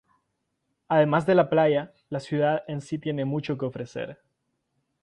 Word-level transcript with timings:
Además 0.87 1.27
de 1.27 1.35
la 1.35 1.47
playa, 1.47 1.93
la 2.09 2.19
ciudad 2.19 2.63
en 2.67 2.81
sí 2.81 2.97
tiene 2.97 3.23
mucho 3.23 3.59
que 3.59 3.65
ofrecer. 3.65 4.19